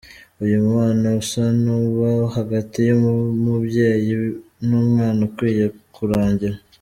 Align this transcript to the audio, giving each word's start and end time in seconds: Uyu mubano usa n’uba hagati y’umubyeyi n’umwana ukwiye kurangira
Uyu 0.43 0.55
mubano 0.65 1.07
usa 1.21 1.43
n’uba 1.63 2.09
hagati 2.35 2.77
y’umubyeyi 2.87 4.13
n’umwana 4.67 5.19
ukwiye 5.27 5.65
kurangira 5.97 6.57